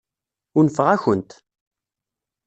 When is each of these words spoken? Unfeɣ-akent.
Unfeɣ-akent. 0.57 1.31